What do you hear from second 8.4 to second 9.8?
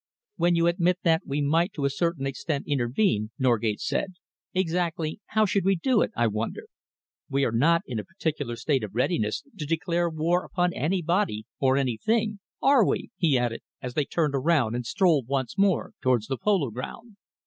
state of readiness to